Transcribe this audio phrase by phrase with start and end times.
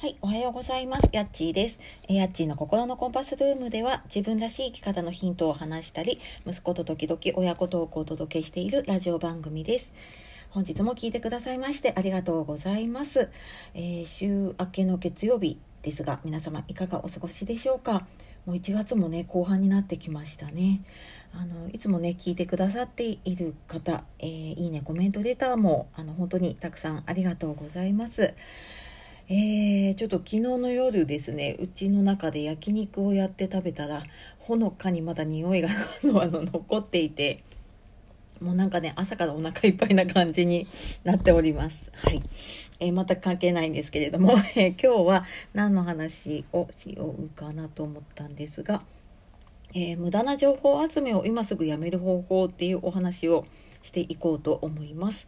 [0.00, 1.10] はい、おはようございます。
[1.12, 1.78] やっちーです。
[2.08, 9.92] えやっちーの心のコンパスルームでは自分らしい生き方のヒントを話したり、息子と時々親子トークをお届けしているラジオ番組です。
[10.48, 13.28] 本日も聞いてくださいましてありがとうございます。
[13.74, 18.06] えー、週明けの月曜日ですが、皆様いかがお過ごしでしょうか？
[18.46, 20.80] もう1月もね、後半になってきましたね。
[21.34, 28.32] あの、いつもね、聞いてくださっている方、えー、いいね、コメントレターも、あの、本当にたくさんありがとうございます。
[29.32, 34.02] えー、ちょっと昨日の夜ですねうちの中で焼肉をやって食べたら
[34.40, 37.44] ほのかにまだ匂いがあの残っていて
[38.40, 40.66] もうなんかね朝からお腹いっぱいな感じに
[41.04, 41.92] なっております。
[41.94, 42.22] はい、
[42.80, 48.82] えー、全く関係ないんですけれども、 えー、今日は何の話をしようかなと思ったんですが、
[49.74, 53.44] えー、無駄な情報集めを今すぐやめる方法っていうお話を
[53.82, 55.26] していこうと思います。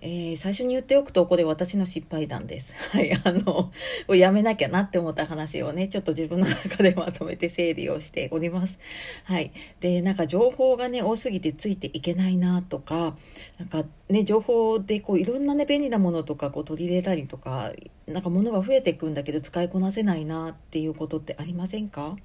[0.00, 2.74] えー、最初に言っておくと、これ私の失敗談です。
[2.90, 3.72] はい、あの、
[4.14, 8.78] やめなきゃなって思った話をね、ちょっと自分の中でまとめて整理をしております。
[9.24, 9.52] はい。
[9.80, 13.16] で、なんか情報がね、多すぎてついていけないなとか、
[13.58, 17.72] なんかね、情報でこういろんなね、便利なものとかこう取り入れたりとか、
[18.06, 22.16] なんか物が増えていくんだけど使いこなせないなっていうことってありませんか？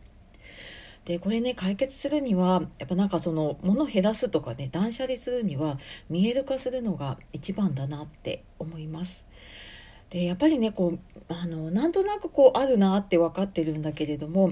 [1.07, 5.77] でこれね解決するにはやっぱなんかその物減らすとかね断捨離するには
[6.09, 9.25] 見える化するのが一番だなって思います。
[10.09, 14.51] でやっぱりねこうあのなんとなくこうあるなって分かってるんだけれども、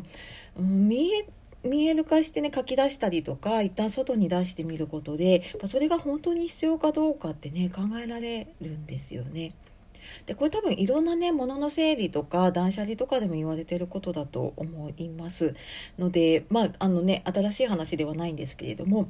[0.58, 1.28] うん、見え
[1.66, 9.56] 見える化してね書き出したりとか一旦外に出してみることでそれが本当に必要かどうかってね考えられるんですよね。
[10.26, 15.56] でこれ多分いろんなね物の整理とか断捨離とかでも言われてることだと思います。
[15.98, 19.10] のでまああのね新しい話ではないんですけれども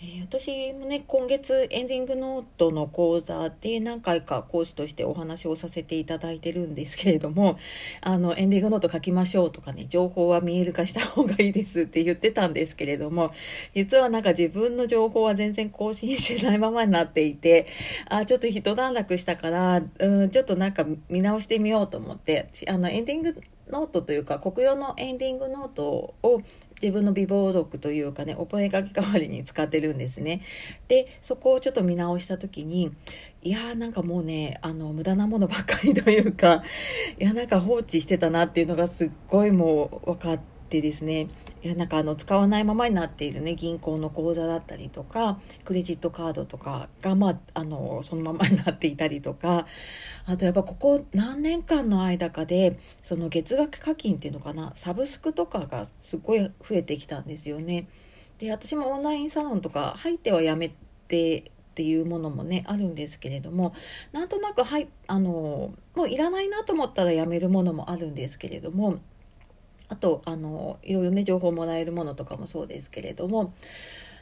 [0.00, 7.58] えー、私もね今月エンディングノートの講座で何回か講師としてお話をさせていただいてるんですけれども
[8.02, 13.30] あのエンディングノート書きましょうとかね情報は見える化した方がいいですって言ってたんですけれども
[13.74, 17.66] 実はなんか自分の情報は全然更新してないままになっていて
[18.08, 23.36] あちょっと一段落したからうんちょっとなんか見直してみようと思ってあのエンディング
[23.70, 26.42] ノートというか国用のエンディングノートを
[26.80, 30.42] 自分の美貌録というかね覚書き代わりに使ってるんですね。
[30.88, 32.92] でそこをちょっと見直した時に
[33.42, 36.62] いやーなんかもうねあの無駄なものばっかりというか
[37.18, 41.28] いやなんか放置してたなっていうのがすっごいもう分かっててですね
[41.62, 49.66] いやなんかあの使わないままになっているね銀行の口座だったりとかクレジットカードとかがまああのそのままになっていたりとか
[50.26, 57.88] あとやっぱここ何年間の間かでその月額課金っていうのかなサブスクとかがすごい増えてきたんですよね。
[58.38, 60.74] で私もオンラインサロンとか入ってはやめ
[61.06, 63.74] てっていうものもねあるんですけれども
[64.12, 68.98] なんとなくはいあのもういらないなと思ったらやめるものもあるんですけれども
[69.88, 73.54] あとあのいろいろね情報もらえるものとかもそうですけれども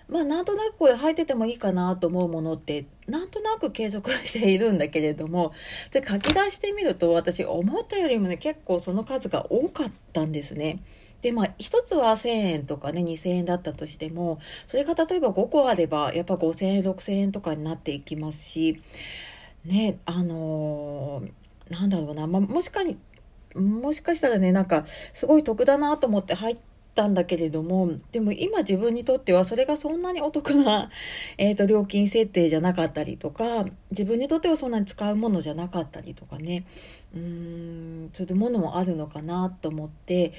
[0.08, 5.52] まあなんとなくこれ履いててもいいかなと思うものってなんとなく継続しているんだけれども
[5.90, 10.80] それ書き出してみると私思ったよりもね結構その数が多かったんですね。
[11.22, 18.82] でまあ一つは1000円とかね2000円だったとしてもそれが例えば5個あればやっぱ5000円6000円とかになっていきますし
[19.64, 22.98] ねあのー、なんだろうな、まあ、もしかに
[23.54, 26.58] もしかしたらねなんかすごい得だなと思って入っ
[26.94, 30.90] たんだけれどもでも今自分にとってはそれがそんなにお得な、
[31.38, 36.64] えーと、料金設定じゃなかったりとか自分にとってはそんなに使うものじゃなかったりとかね。
[37.14, 40.32] うーんそういうものもあるのかなと思って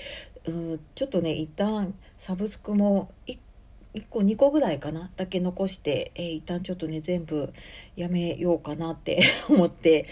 [0.46, 3.38] うんちょっとね一旦サブスクも1
[3.94, 7.54] 1個2個ぐらいかなだけ残して、えー、一旦ちょっとね全部
[7.96, 10.08] やめようかなって 思って。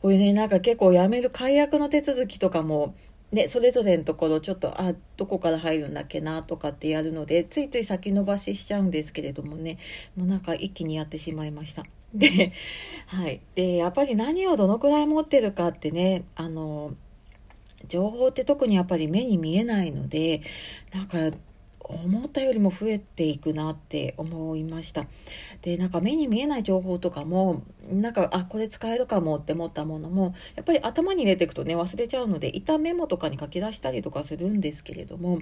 [0.00, 2.94] これねなんか結構やめる解約の手続きとかも
[3.32, 9.78] ね、それぞれのところちょっとあどこから入るんだっけなとかってやるのでついつい先延ばししちゃうんですけれどもね。
[10.16, 11.84] もうなんか一気にやってしまいました。
[12.14, 12.52] で,、
[13.06, 16.94] はい、でやっぱり何をどのくらい持ってるかってねあの
[17.88, 20.40] 情報って特にやっぱり目に見えないので
[20.94, 21.36] なんか
[21.88, 25.06] 思ったよりも増えていくなって思いました。
[25.62, 35.40] で、なんか目に見えない情報とかも、なんか、あ、これ使えるかもって思ったものも、やっぱり頭に入れていくとね、忘れちゃうので、一旦メモとかに書き出したりとかするんですけれども、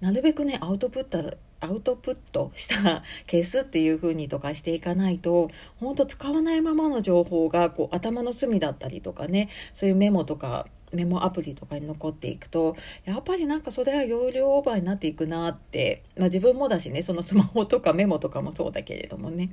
[0.00, 5.50] なるべくね、アウトプット、アウトプットした消すっていう風にとかしていかないと、
[5.80, 10.66] 本当使わないままの情報が、こう、頭の隅だったりとかね、そういうメモとか、
[10.96, 19.50] メモアプリとかに残っていくとやっぱりなんかそれは容量オーバーになっていくなって、まあ、自分もだしねそのスマホとかメモとかもそうだけれどもね。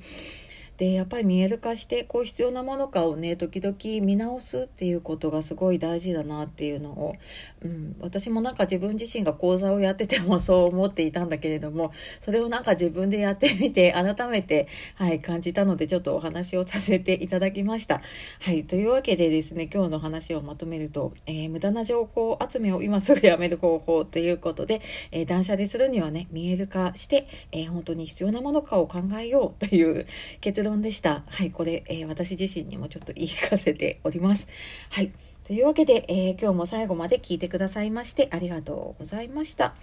[0.78, 7.16] でやっぱり見える化してこう必要なものかをね時々見直すっていうことがすごい大事だなっていうのを、
[7.64, 11.92] うん、私もなんか自分自身が講座をやっててもそう思っていたんだけれども
[12.22, 18.02] それをなんか自分でやってみて改めて、はい、感じたのでちょっとお話をさせていただきました。
[18.40, 24.82] はい、というわけでですね今日の話をまとめると、えー、無駄な情報集めを今すぐやめる方法ということで、
[25.12, 30.08] えー、断捨離するにはね見える化して、えー、本当に必要なものかを考えようという
[30.42, 31.24] 結論でした。
[31.28, 34.48] はい、これ、え私自身にもちょっと言い聞かせております。
[34.90, 35.12] はい。
[35.46, 39.76] というわけで、えー、今日も最後まで聞いてくださいましてありがとうございました。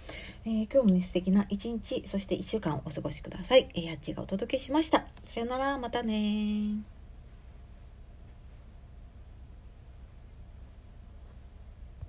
[0.43, 3.69] えー、今日もね、素敵な一日、そして一週間お過ごしください。
[3.75, 5.05] えー、やっちがお届けしました。
[5.25, 7.00] さよなら、またね